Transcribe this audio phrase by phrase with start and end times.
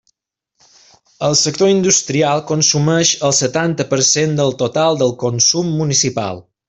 [1.27, 6.43] El sector industrial consumeix el setanta per cent del total del consum municipal.